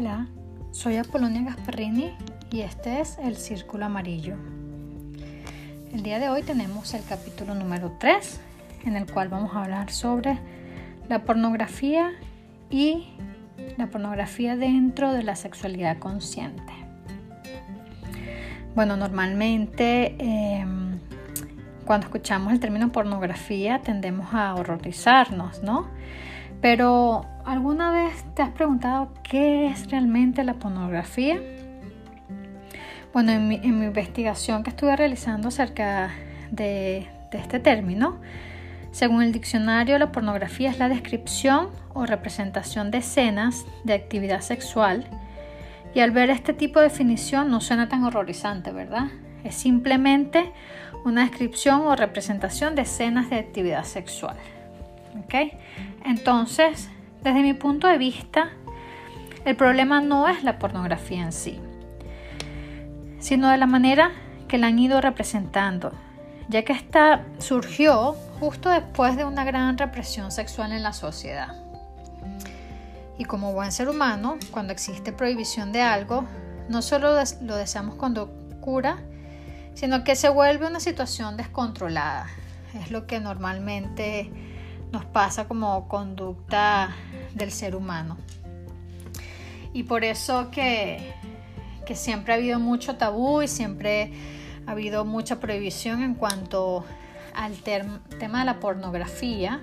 [0.00, 0.28] Hola,
[0.70, 2.16] soy Apolonia Gasparini
[2.50, 4.34] y este es el Círculo Amarillo.
[5.92, 8.40] El día de hoy tenemos el capítulo número 3
[8.86, 10.38] en el cual vamos a hablar sobre
[11.10, 12.12] la pornografía
[12.70, 13.08] y
[13.76, 16.72] la pornografía dentro de la sexualidad consciente.
[18.74, 20.98] Bueno, normalmente em,
[21.84, 25.88] cuando escuchamos el término pornografía tendemos a horrorizarnos, ¿no?
[26.60, 31.40] Pero ¿alguna vez te has preguntado qué es realmente la pornografía?
[33.12, 36.10] Bueno, en mi, investigación que estuve realizando acerca
[36.50, 38.20] de, de este término,
[38.92, 45.06] según el diccionario, la pornografía es la descripción o representación de escenas de actividad sexual.
[45.94, 49.08] Y al ver este tipo de definición no suena tan horrorizante, ¿verdad?
[49.44, 50.52] Es simplemente
[51.04, 54.36] una descripción o representación de escenas de actividad sexual.
[55.18, 55.34] ¿Ok?
[56.04, 56.88] Entonces,
[57.22, 58.50] desde mi punto de vista,
[59.44, 61.60] el problema no es la pornografía en sí,
[63.18, 64.12] sino de la manera
[64.48, 65.92] que la han ido representando,
[66.48, 71.54] ya que esta surgió justo después de una gran represión sexual en la sociedad.
[73.18, 76.24] Y como buen ser humano, cuando existe prohibición de algo,
[76.68, 77.10] no solo
[77.42, 78.98] lo deseamos con locura,
[79.74, 82.26] sino que se vuelve una situación descontrolada.
[82.82, 84.30] Es lo que normalmente
[84.92, 86.94] nos pasa como conducta
[87.34, 88.16] del ser humano.
[89.72, 91.14] Y por eso que,
[91.86, 94.12] que siempre ha habido mucho tabú y siempre
[94.66, 96.84] ha habido mucha prohibición en cuanto
[97.34, 99.62] al tema de la pornografía,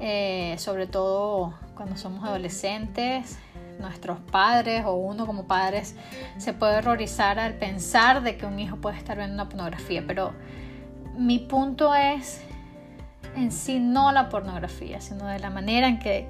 [0.00, 3.38] eh, sobre todo cuando somos adolescentes,
[3.80, 5.96] nuestros padres o uno como padres
[6.38, 10.32] se puede horrorizar al pensar de que un hijo puede estar viendo una pornografía, pero
[11.16, 12.40] mi punto es
[13.36, 16.26] en sí no la pornografía, sino de la manera en que,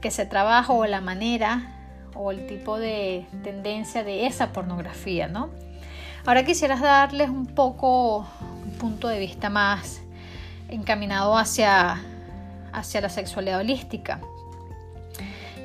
[0.00, 1.76] que se trabaja o la manera
[2.14, 5.50] o el tipo de tendencia de esa pornografía, ¿no?
[6.26, 8.26] Ahora quisiera darles un poco
[8.64, 10.02] un punto de vista más
[10.68, 12.00] encaminado hacia,
[12.72, 14.20] hacia la sexualidad holística.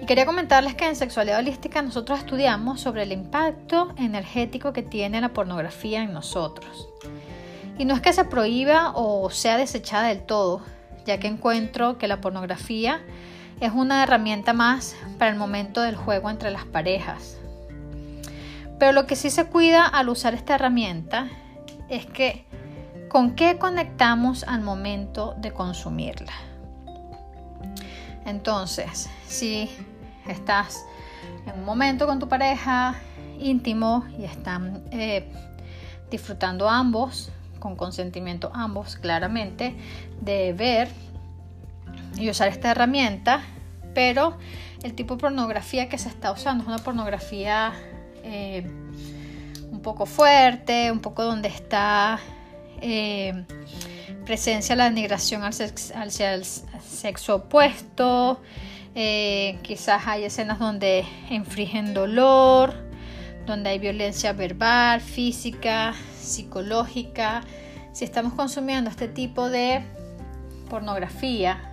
[0.02, 5.20] Y quería comentarles que en sexualidad holística nosotros estudiamos sobre el impacto energético que tiene
[5.22, 6.90] la pornografía en nosotros.
[7.78, 10.62] Y no es que se prohíba o sea desechada del todo,
[11.06, 13.02] ya que encuentro que la pornografía
[13.59, 17.38] es una herramienta más para el momento del juego entre las parejas.
[18.80, 21.30] Pero lo que sí se cuida al usar esta herramienta
[21.90, 22.46] es que
[23.09, 26.34] con qué conectamos al momento de consumirla.
[28.25, 29.69] Entonces, si
[30.28, 30.85] estás
[31.46, 32.96] en un momento con tu pareja
[33.40, 35.31] íntimo y están eh,
[36.09, 39.76] disfrutando ambos con consentimiento ambos claramente,
[40.22, 40.90] de ver
[42.18, 43.42] y usar esta herramienta,
[43.94, 44.38] pero
[44.84, 47.74] el tipo de pornografía que se está usando es una pornografía
[48.24, 48.66] eh,
[49.72, 52.20] un poco fuerte, un poco donde está
[52.82, 53.46] eh,
[54.26, 58.42] presencia la denigración hacia el sexo opuesto,
[58.96, 62.74] eh, quizás hay escenas donde infringen dolor,
[63.46, 65.94] donde hay violencia verbal, física,
[66.25, 67.41] psicológica.
[67.94, 69.84] Si estamos consumiendo este tipo de
[70.69, 71.72] pornografía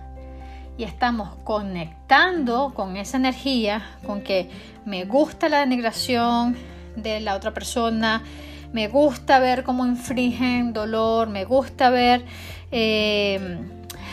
[0.77, 4.49] y estamos conectando con esa energía, con que
[4.85, 6.55] me gusta la denigración
[6.95, 8.23] de la otra persona,
[8.71, 12.25] me gusta ver cómo infringen dolor, me gusta ver
[12.71, 13.59] eh,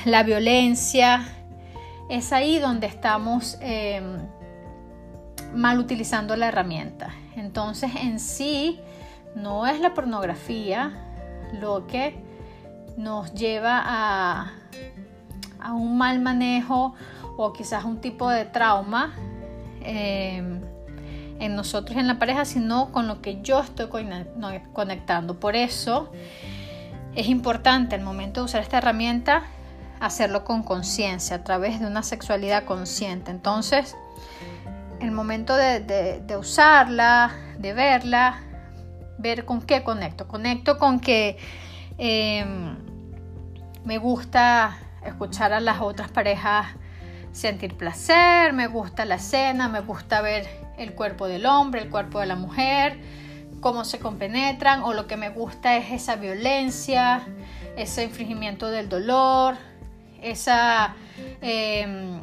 [0.05, 1.27] la violencia,
[2.11, 4.03] es ahí donde estamos eh,
[5.55, 7.15] mal utilizando la herramienta.
[7.37, 8.79] Entonces en sí
[9.35, 10.93] no es la pornografía
[11.61, 12.17] lo que
[12.97, 14.53] nos lleva a,
[15.61, 16.95] a un mal manejo
[17.37, 19.15] o quizás un tipo de trauma
[19.83, 20.61] em,
[21.39, 23.89] en nosotros en la pareja, sino con lo que yo estoy
[24.73, 25.41] conectando.
[25.41, 26.13] Por eso
[27.15, 29.45] es importante al momento de usar esta herramienta
[30.01, 33.31] hacerlo con conciencia, a través de una sexualidad consciente.
[33.31, 33.97] Entonces,
[35.01, 38.41] el momento de, usarla, de verla,
[39.21, 40.27] ver con qué conecto.
[40.27, 41.37] Conecto con que
[41.99, 42.77] em,
[43.85, 46.67] me gusta escuchar a las otras parejas
[47.33, 52.21] sentir placer, me gusta la escena, me gusta ver el cuerpo del hombre, el cuerpo
[52.21, 52.99] de la mujer,
[53.61, 57.23] cómo se compenetran, o lo que me gusta es esa violencia,
[57.77, 59.57] ese infringimiento del dolor,
[60.23, 60.95] esa...
[61.41, 62.21] Em,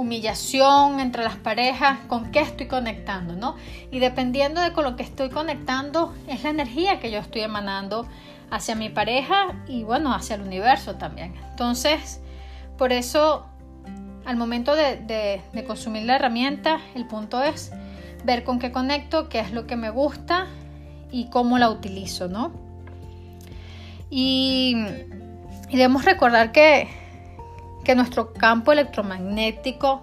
[0.00, 3.56] humillación entre las parejas, con qué estoy conectando, ¿no?
[3.90, 8.06] Y dependiendo de con lo que estoy conectando, es la energía que yo estoy emanando
[8.50, 11.34] hacia mi pareja y bueno, hacia el universo también.
[11.50, 12.20] Entonces,
[12.76, 13.46] por eso
[14.24, 17.72] al momento de, consumir la herramienta, el punto es
[18.24, 20.46] ver con qué conecto, qué es lo que me gusta
[21.10, 22.52] y cómo la utilizo, ¿no?
[24.10, 24.76] Y,
[25.70, 26.88] debemos recordar que,
[27.84, 30.02] que nuestro campo electromagnético,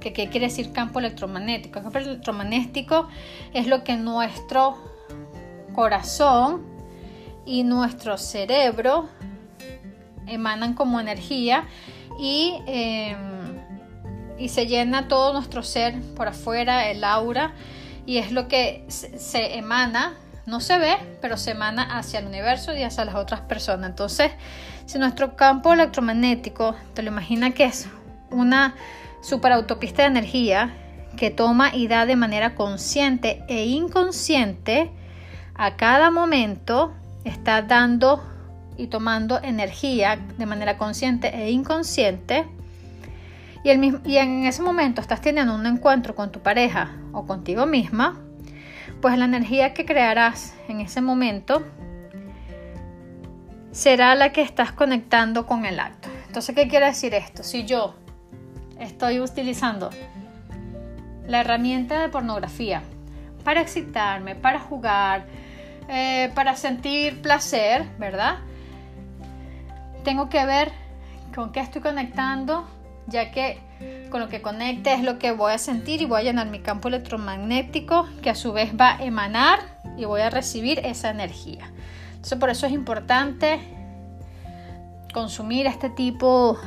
[0.00, 3.08] que qué quiere decir campo electromagnético, el campo electromagnético
[3.52, 4.76] es lo que nuestro
[5.74, 6.62] corazón
[7.46, 9.08] y nuestro cerebro
[10.26, 11.66] emanan como energía
[12.18, 13.58] y, em,
[14.38, 17.54] y se llena todo nuestro ser por afuera, el aura,
[18.06, 20.14] y es lo que se emana
[20.46, 23.90] no se ve, pero se emana hacia el universo y hacia las otras personas.
[23.90, 24.32] Entonces,
[24.86, 27.88] si nuestro campo electromagnético, te lo imaginas que es
[28.30, 28.74] una
[29.22, 30.74] superautopista de energía
[31.16, 34.90] que toma y da de manera consciente e inconsciente,
[35.54, 36.92] a cada momento
[37.24, 38.22] está dando
[38.76, 42.46] y tomando energía de manera consciente e inconsciente.
[43.62, 48.18] Y, y en ese momento estás teniendo un encuentro con tu pareja o contigo misma,
[49.04, 51.62] pues la energía que crearás en ese momento
[53.70, 56.08] será la que estás conectando con el acto.
[56.26, 57.42] Entonces, ¿qué quiere decir esto?
[57.42, 57.96] Si yo
[58.80, 59.90] estoy utilizando
[61.26, 62.80] la herramienta de pornografía
[63.44, 65.26] para excitarme, para jugar,
[65.90, 68.38] eh, para sentir placer, ¿verdad?
[70.02, 70.72] Tengo que ver
[71.34, 72.66] con qué estoy conectando,
[73.06, 73.58] ya que
[74.10, 76.60] con lo que conecte es lo que voy a sentir y voy a llenar mi
[76.60, 79.58] campo electromagnético que a su vez va a emanar
[79.96, 81.72] y voy a recibir esa energía.
[82.14, 83.60] Entonces por eso es importante
[85.12, 86.58] consumir este tipo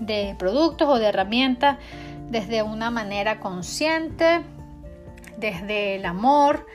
[0.00, 1.78] de productos o de herramientas
[2.30, 4.42] desde una manera consciente,
[5.36, 6.66] desde el amor.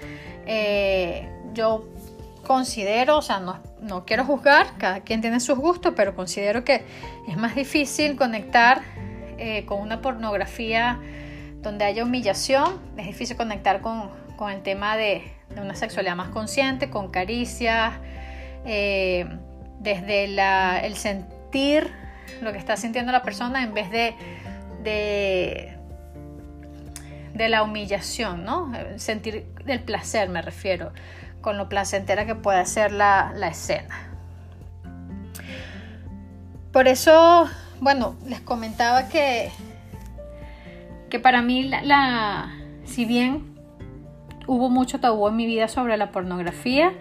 [0.46, 1.86] Eh, yo
[2.46, 6.86] considero, o sea, no, no quiero juzgar, cada quien tiene sus gustos, pero considero que
[7.28, 8.82] es más difícil conectar
[9.38, 11.00] eh, con una pornografía
[11.62, 14.10] donde haya humillación, es difícil conectar con,
[14.52, 15.24] el tema de,
[15.56, 17.94] una sexualidad más consciente, con caricias,
[18.66, 19.26] eh,
[19.80, 20.26] desde
[20.86, 21.90] el sentir
[22.42, 24.16] lo que está sintiendo la persona en vez de,
[27.34, 28.72] de, la humillación, ¿no?
[28.98, 30.92] Sentir el placer, me refiero,
[31.42, 34.10] con lo placentera que puede ser la, la escena.
[36.74, 37.48] Por eso
[37.84, 39.52] bueno, les comentaba que,
[41.10, 42.54] que para mí, la,
[42.86, 43.56] si bien
[44.48, 46.94] hubo mucho tabú en mi vida sobre la pornografía,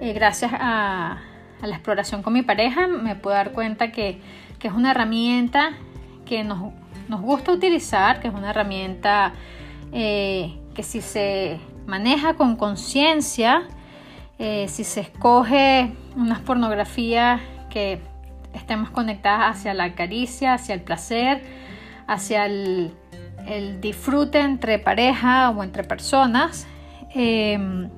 [0.00, 1.18] eh, gracias a,
[1.62, 4.20] la exploración con mi pareja me puedo dar cuenta que,
[4.62, 5.72] es una herramienta
[6.26, 6.72] que nos,
[7.22, 9.32] gusta utilizar, que es una herramienta
[9.92, 13.66] eh, que si se maneja con conciencia,
[14.38, 18.00] eh, si se escoge unas pornografías que
[18.54, 21.42] estemos conectadas hacia la caricia, hacia el placer,
[22.06, 22.92] hacia el,
[23.80, 26.66] disfrute entre pareja o entre personas,
[27.14, 27.88] em,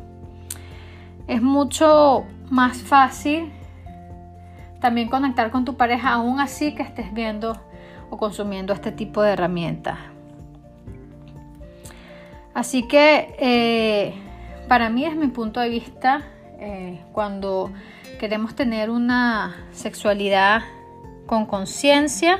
[1.26, 3.50] es mucho más fácil
[4.80, 7.56] también conectar con tu pareja aún así que estés viendo
[8.10, 9.98] o consumiendo este tipo de herramientas.
[12.54, 14.14] Así que eh,
[14.68, 16.22] para mí, desde mi punto de vista,
[16.58, 17.70] eh, cuando
[18.22, 20.62] queremos tener una sexualidad
[21.26, 22.38] con conciencia,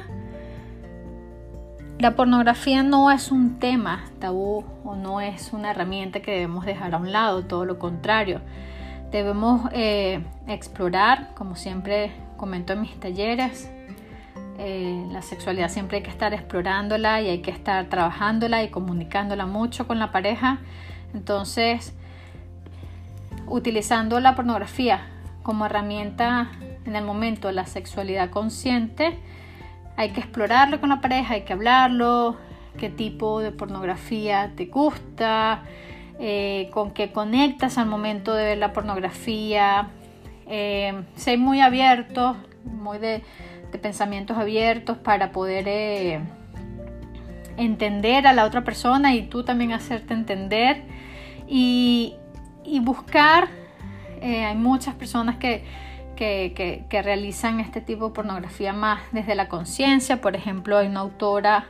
[1.98, 6.94] la pornografía no es un tema tabú o no es una herramienta que debemos dejar
[6.94, 8.42] a un lado, todo lo contrario.
[9.10, 13.68] Debemos eh, explorar, como siempre comento en mis talleres,
[14.58, 19.46] eh, la sexualidad siempre hay que estar explorándola y hay que estar trabajándola y comunicándola
[19.46, 20.60] mucho con la pareja.
[21.12, 21.92] Entonces,
[23.48, 25.08] utilizando la pornografía
[25.42, 26.50] como herramienta
[26.84, 29.18] en el momento de la sexualidad consciente.
[29.96, 32.36] Hay que explorarlo con la pareja, hay que hablarlo,
[32.78, 35.62] qué tipo de pornografía te gusta,
[36.18, 39.88] eh, con qué conectas al momento de ver la pornografía.
[40.46, 43.22] Eh, ser muy abiertos, muy de,
[43.80, 46.20] pensamientos abiertos para poder eh,
[47.56, 50.82] entender a la otra persona y tú también hacerte entender
[51.48, 52.16] y,
[52.64, 53.48] y buscar
[54.22, 55.64] eh, hay muchas personas que,
[56.16, 60.20] que, realizan este tipo de pornografía más desde la conciencia.
[60.20, 61.66] Por ejemplo, hay una autora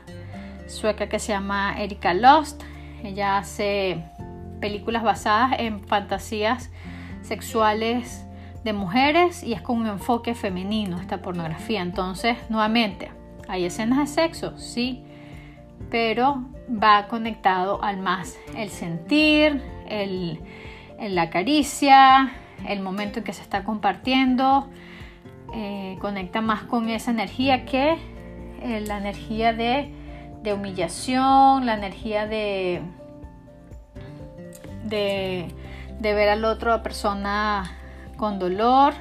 [0.67, 2.63] sueca que se llama Erika Lost.
[3.03, 4.05] Ella hace
[4.61, 6.71] películas basadas en fantasías
[7.23, 8.25] sexuales
[8.65, 11.81] de mujeres y es con un enfoque femenino esta pornografía.
[11.81, 13.11] Entonces, nuevamente,
[13.49, 15.03] hay escenas de sexo, sí,
[15.91, 20.41] pero va conectado al más el sentir, el,
[20.99, 22.33] la caricia,
[22.69, 24.69] el momento en que se está compartiendo,
[25.55, 27.99] eh, conecta más con esa energía que
[28.63, 29.93] eh, la energía de,
[30.53, 32.81] humillación, la energía de,
[34.85, 35.49] de,
[36.01, 37.79] de ver al otro persona
[38.17, 38.95] con dolor.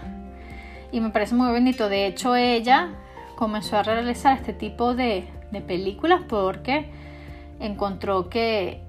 [0.91, 1.87] Y me parece muy bonito.
[1.89, 2.89] De hecho, ella
[3.35, 6.89] comenzó a realizar este tipo de, de películas porque
[7.59, 8.81] encontró que,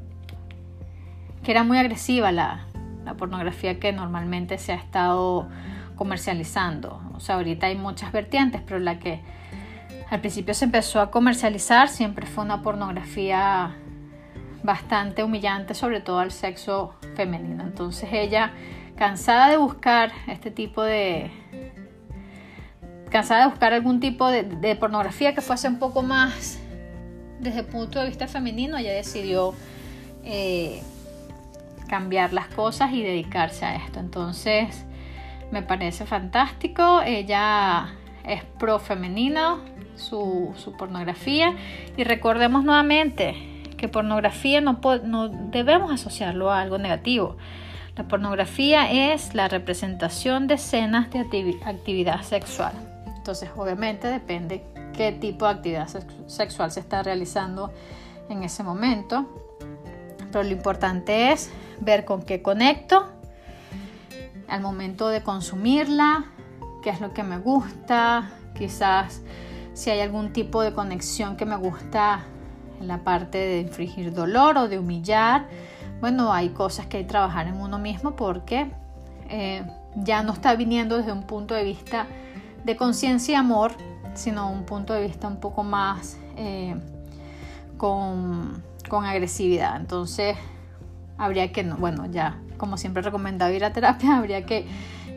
[1.43, 2.67] que era muy agresiva la,
[3.05, 5.49] la pornografía que normalmente se ha estado
[5.97, 7.01] comercializando.
[7.15, 9.21] O sea, ahorita hay muchas vertientes, pero la que
[10.11, 13.75] al principio se empezó a comercializar siempre fue una pornografía
[14.63, 17.65] bastante humillante, sobre todo al sexo femenino.
[17.65, 18.53] Entonces ella,
[18.97, 21.31] cansada de buscar este tipo de...
[23.11, 26.59] cansada de buscar algún tipo de, pornografía que fuese un poco más
[27.41, 29.55] desde el punto de vista femenino, ella decidió
[30.25, 30.83] eh,
[31.93, 34.01] cambiar las cosas y dedicarse a esto.
[34.01, 34.87] Entonces,
[35.51, 37.03] me parece fantástico.
[37.05, 37.93] Ella
[38.25, 39.59] es pro femenino,
[39.97, 41.55] su, pornografía.
[41.99, 43.35] Y recordemos nuevamente
[43.77, 47.37] que pornografía no, no debemos asociarlo a algo negativo.
[47.95, 51.21] La pornografía es la representación de escenas de
[51.67, 52.73] actividad sexual.
[53.19, 54.65] Entonces, obviamente depende
[54.97, 55.89] qué tipo de actividad
[56.27, 57.71] sexual se está realizando
[58.31, 59.42] en ese momento.
[60.33, 63.07] Pero lo importante es ver con qué conecto
[64.49, 66.27] al momento de consumirla,
[66.83, 69.23] qué es lo que me gusta, quizás
[69.75, 72.25] si hay algún tipo de conexión que me gusta
[72.81, 75.47] en la parte de infligir dolor o de humillar.
[76.01, 78.71] Bueno, hay cosas que hay que trabajar en uno mismo porque
[79.29, 79.65] eh,
[79.97, 82.07] ya no está viniendo desde un punto de vista
[82.65, 83.73] de conciencia y amor,
[84.15, 86.77] sino un punto de vista un poco más eh,
[87.79, 89.77] con, con agresividad.
[89.77, 90.37] Entonces,
[91.19, 94.67] habría que, bueno, ya como siempre recomendado ir a terapia, habría que,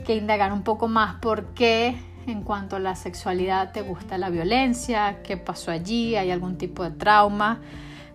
[0.05, 1.95] que indagar un poco más por qué
[2.27, 6.83] en cuanto a la sexualidad te gusta la violencia, qué pasó allí, hay algún tipo
[6.83, 7.59] de trauma,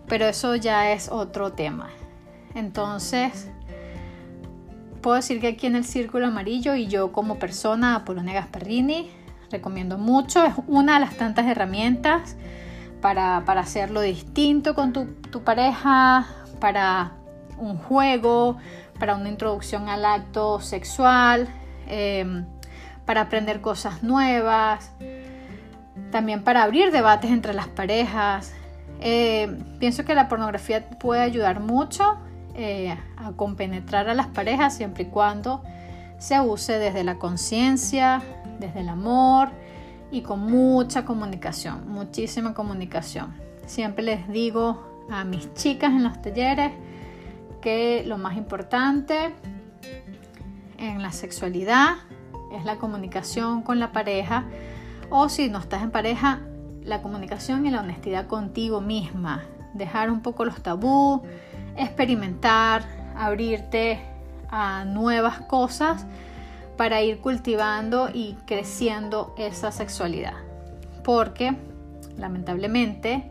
[0.07, 1.89] pero eso ya es otro tema.
[2.53, 3.49] Entonces,
[5.01, 9.09] puedo decir que aquí en el Círculo Amarillo y yo como persona, Apolonia Gasperrini,
[9.49, 12.35] recomiendo mucho, es una de las tantas herramientas
[13.01, 16.27] para, para hacerlo distinto con tu, tu pareja,
[16.59, 17.13] para
[17.57, 18.57] un juego,
[18.99, 21.47] para una introducción al acto sexual,
[21.87, 22.45] em,
[23.05, 24.91] para aprender cosas nuevas,
[26.11, 28.53] también para abrir debates entre las parejas.
[28.99, 32.17] Eh, pienso que la pornografía puede ayudar mucho
[32.53, 35.63] eh, a compenetrar a las parejas siempre y cuando
[36.19, 38.21] se use desde la conciencia,
[38.59, 39.49] desde el amor
[40.11, 43.33] y con mucha comunicación, muchísima comunicación.
[43.65, 46.71] Siempre les digo a mis chicas en los talleres,
[47.61, 49.33] que lo más importante
[50.77, 51.95] en la sexualidad
[52.51, 54.45] es la comunicación con la pareja
[55.09, 56.41] o si no estás en pareja,
[56.83, 59.43] la comunicación y la honestidad contigo misma.
[59.73, 61.21] Dejar un poco los tabú,
[61.77, 62.83] experimentar,
[63.15, 64.01] abrirte
[64.49, 66.05] a nuevas cosas
[66.81, 70.33] para ir cultivando y creciendo esa sexualidad.
[71.03, 71.55] Porque
[72.17, 73.29] lamentablemente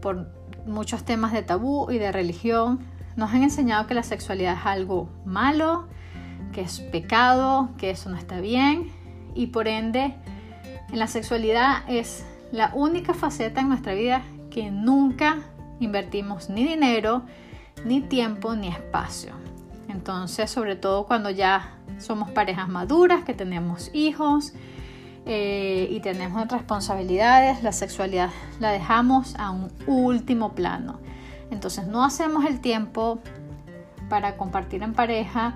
[0.00, 0.32] por
[0.64, 2.80] muchos temas de tabú y de religión
[3.16, 5.88] nos han enseñado que la sexualidad es algo malo,
[6.54, 8.90] que es pecado, que eso no está bien
[9.34, 10.14] y por ende
[10.90, 15.36] en la sexualidad es la única faceta en nuestra vida que nunca
[15.80, 17.24] invertimos ni dinero,
[17.84, 19.34] ni tiempo, ni espacio.
[19.90, 24.52] Entonces, sobre todo cuando ya somos parejas maduras, que tenemos hijos
[25.26, 30.98] eh, y tenemos responsabilidades, la sexualidad la dejamos a un último plano.
[31.50, 33.20] Entonces no hacemos el tiempo
[34.08, 35.54] para compartir en pareja,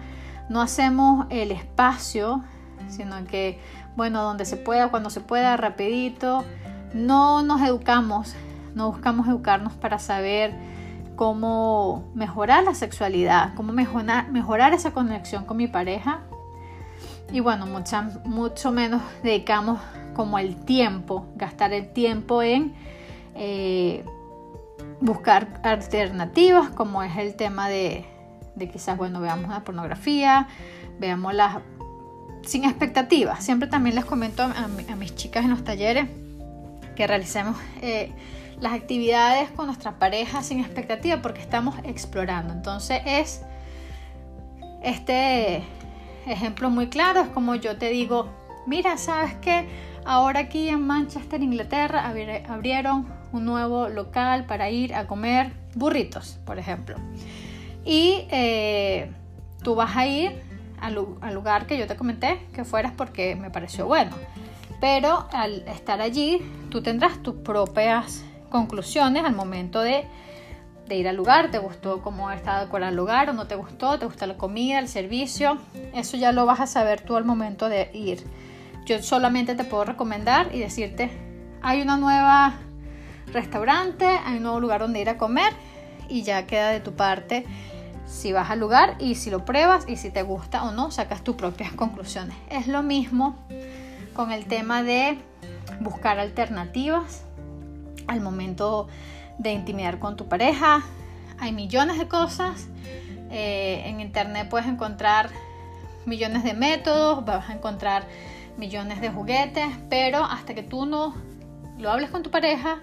[0.48, 2.44] no hacemos el espacio,
[2.88, 3.58] sino que,
[3.96, 6.44] bueno, donde se pueda, cuando se pueda, rapidito,
[6.92, 8.34] no nos educamos,
[8.74, 10.54] no buscamos educarnos para saber
[11.16, 16.20] cómo mejorar la sexualidad, cómo mejorar, mejorar esa conexión con mi pareja.
[17.34, 19.80] Y bueno, mucho menos dedicamos
[20.14, 22.72] como el tiempo, gastar el tiempo en
[23.34, 24.04] eh,
[25.00, 28.04] buscar alternativas, como es el tema de,
[28.72, 30.46] quizás, bueno, veamos la pornografía,
[31.00, 31.56] veamos las...
[32.42, 33.44] sin expectativas.
[33.44, 36.06] Siempre también les comento a, mis chicas en los talleres
[36.94, 38.12] que realicemos eh,
[38.60, 42.52] las actividades con nuestra pareja sin expectativa porque estamos explorando.
[42.52, 43.42] Entonces es
[44.84, 45.64] este
[46.32, 48.28] ejemplo muy claro, es como yo te digo,
[48.66, 49.66] mira, ¿sabes qué?
[50.04, 52.12] Ahora aquí en Manchester, Inglaterra,
[52.48, 56.96] abrieron un nuevo local para ir a comer burritos, por ejemplo.
[57.84, 59.10] Y eh,
[59.62, 60.42] tú vas a ir
[60.80, 60.94] al,
[61.34, 64.12] lugar que yo te comenté que fueras porque me pareció bueno.
[64.80, 70.04] Pero al estar allí, tú tendrás tus propias conclusiones al momento de,
[70.86, 71.50] de ir al lugar.
[71.50, 73.98] ¿Te gustó cómo está decorado el lugar o no te gustó?
[73.98, 75.58] ¿Te gusta la comida, el servicio?
[75.94, 78.24] Eso ya lo vas a saber tú al momento de ir.
[78.86, 81.10] Yo solamente te puedo recomendar y decirte,
[81.62, 82.54] hay una nueva
[83.32, 85.52] restaurante, hay un nuevo lugar donde ir a comer
[86.08, 87.46] y ya queda de tu parte
[88.06, 91.24] si vas al lugar y si lo pruebas y si te gusta o no, sacas
[91.24, 92.36] tus propias conclusiones.
[92.50, 93.36] Es lo mismo
[94.14, 95.18] con el tema de
[95.80, 97.24] buscar alternativas
[98.06, 98.88] al momento
[99.44, 100.82] intimidar con tu pareja.
[101.38, 102.68] Hay millones de cosas.
[103.30, 105.30] Eh, en internet puedes encontrar
[106.06, 108.04] millones de métodos, vas a encontrar
[108.56, 111.14] millones de juguetes, pero hasta que tú no
[111.78, 112.78] lo hables con tu pareja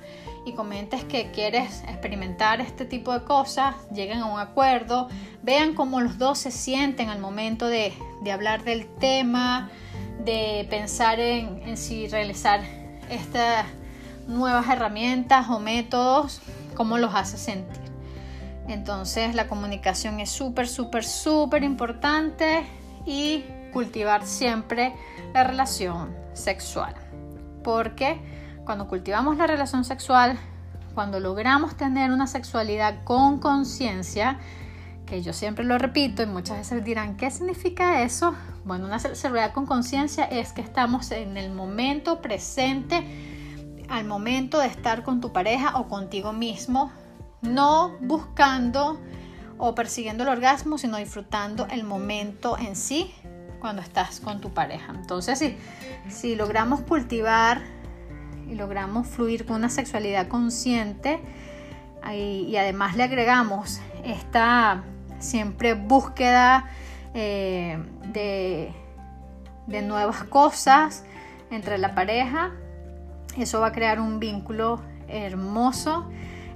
[0.45, 5.07] y comentes que quieres experimentar este tipo de cosas, lleguen a un acuerdo,
[5.43, 7.93] vean cómo los dos se sienten al momento de,
[8.23, 9.69] de hablar del tema,
[10.25, 12.61] de pensar en, en si realizar
[13.09, 13.65] estas
[14.31, 16.41] nuevas herramientas o métodos,
[16.75, 17.81] cómo los hace sentir.
[18.67, 22.65] Entonces la comunicación es súper, súper, súper importante
[23.05, 24.93] y cultivar siempre
[25.33, 26.93] la relación sexual.
[27.63, 28.19] Porque
[28.65, 30.37] cuando cultivamos la relación sexual,
[30.93, 34.39] cuando logramos tener una sexualidad con conciencia,
[35.05, 38.33] que yo siempre lo repito y muchas veces dirán, ¿qué significa eso?
[38.63, 43.03] Bueno, una sexualidad con conciencia es que estamos en el momento presente,
[43.91, 46.91] al momento de estar con tu pareja o contigo mismo,
[47.41, 48.99] no buscando
[49.57, 53.13] o persiguiendo el orgasmo, sino disfrutando el momento en sí
[53.59, 54.93] cuando estás con tu pareja.
[54.95, 55.57] Entonces, si,
[56.09, 57.61] si logramos cultivar
[58.49, 61.19] y logramos fluir con una sexualidad consciente
[62.13, 64.83] y, además le agregamos esta
[65.19, 66.69] siempre búsqueda
[67.13, 68.73] eh, de,
[69.67, 71.03] de nuevas cosas
[71.51, 72.51] entre la pareja,
[73.37, 76.09] eso va a crear un vínculo hermoso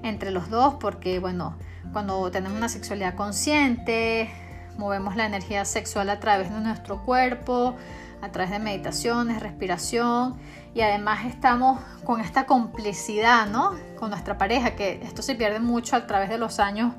[0.03, 1.55] entre los dos porque, bueno,
[1.94, 4.29] cuando tenemos una sexualidad consciente,
[4.77, 7.75] movemos la energía sexual a través de nuestro cuerpo,
[8.22, 10.35] a través de meditaciones, respiración
[10.74, 13.72] y además estamos con esta complicidad, ¿no?
[13.98, 16.94] Con nuestra pareja, que esto se pierde mucho a través de los años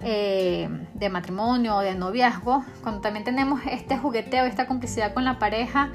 [0.00, 2.64] eh, de matrimonio o de noviazgo.
[2.82, 5.90] Cuando también tenemos este jugueteo, esta complicidad con la pareja,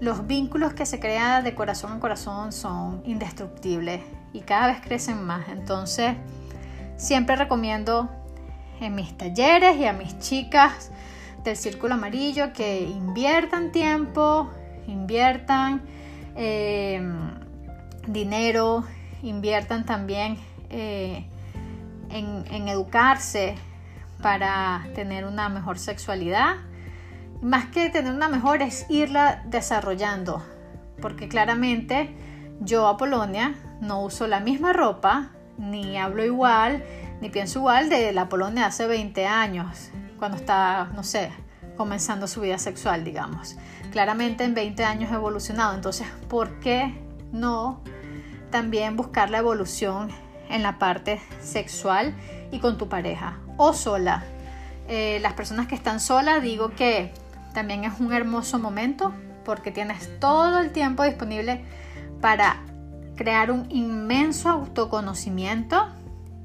[0.00, 5.24] los vínculos que se crean de corazón a corazón son indestructibles y cada vez crecen
[5.24, 5.48] más.
[5.48, 6.14] Entonces,
[6.96, 8.10] siempre recomiendo
[8.80, 10.90] en mis talleres y a mis chicas
[11.44, 14.50] del Círculo Amarillo que inviertan tiempo,
[14.86, 15.82] inviertan
[16.34, 17.00] eh,
[18.06, 18.84] dinero,
[19.22, 20.38] inviertan también
[20.70, 21.24] eh,
[22.10, 23.54] en, educarse
[24.22, 26.56] para tener una mejor sexualidad.
[27.42, 30.42] Más que tener una mejor es irla desarrollando,
[31.00, 32.16] porque claramente
[32.60, 36.82] yo a Polonia no uso la misma ropa, ni hablo igual,
[37.20, 41.30] ni pienso igual de la Polonia hace 20 años, cuando está, no sé,
[41.76, 43.56] comenzando su vida sexual, digamos.
[43.92, 46.98] Claramente en 20 años he evolucionado, entonces, ¿por qué
[47.32, 47.82] no
[48.50, 50.10] también buscar la evolución
[50.48, 52.14] en la parte sexual
[52.50, 54.24] y con tu pareja o sola?
[54.88, 57.12] Eh, las personas que están solas, digo que
[57.56, 61.64] también es un hermoso momento porque tienes todo el tiempo disponible
[62.20, 62.60] para
[63.16, 65.88] crear un inmenso autoconocimiento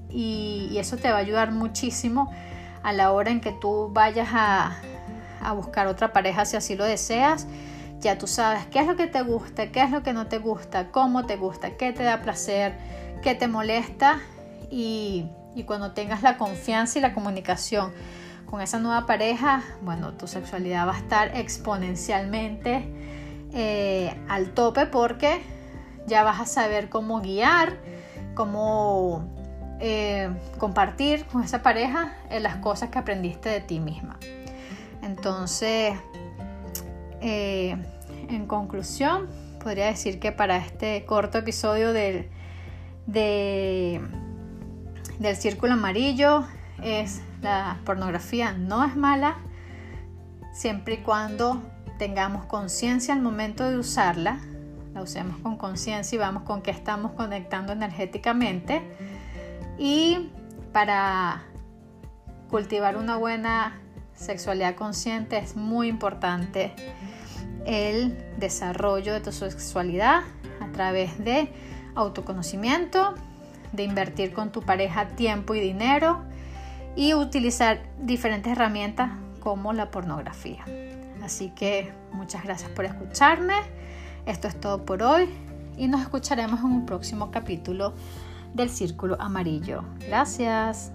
[0.10, 2.32] y, eso te va a ayudar muchísimo
[2.82, 4.78] a la hora en que tú vayas a,
[5.54, 7.46] buscar otra pareja si así lo deseas.
[8.00, 10.38] Ya tú sabes qué es lo que te gusta, qué es lo que no te
[10.38, 12.74] gusta, cómo te gusta, qué te da placer,
[13.22, 14.22] qué te molesta
[14.70, 15.26] y,
[15.66, 17.92] cuando tengas la confianza y la comunicación
[18.52, 22.84] con esa nueva pareja, bueno, tu sexualidad va a estar exponencialmente
[23.54, 25.42] eh, al tope porque
[26.06, 27.78] ya vas a saber cómo guiar,
[28.36, 29.26] cómo
[29.80, 34.20] eh, compartir con esa pareja las cosas que aprendiste de ti misma.
[35.02, 35.94] Entonces,
[37.22, 37.78] eh,
[38.28, 39.30] en conclusión,
[39.64, 42.30] podría decir que para este corto episodio del,
[43.06, 44.02] del
[45.38, 46.46] círculo amarillo
[46.84, 49.38] es la pornografía no es mala
[50.54, 51.62] siempre y cuando
[51.98, 54.40] tengamos conciencia al momento de usarla,
[54.94, 58.82] la usemos con conciencia y vamos con qué estamos conectando energéticamente.
[59.78, 60.30] Y
[60.74, 61.44] para
[62.50, 63.80] cultivar una buena
[64.14, 66.74] sexualidad consciente es muy importante
[67.66, 70.22] el desarrollo de tu sexualidad
[70.60, 71.52] a través de
[71.96, 73.16] autoconocimiento,
[73.72, 76.31] de invertir con tu pareja tiempo y dinero
[76.96, 80.66] y utilizar diferentes herramientas como la pornografía.
[81.24, 83.56] Así que muchas gracias por escucharme.
[84.26, 85.30] Esto es todo por hoy
[85.78, 87.94] y nos escucharemos en un próximo capítulo
[88.54, 89.84] del Círculo Amarillo.
[90.08, 90.92] Gracias.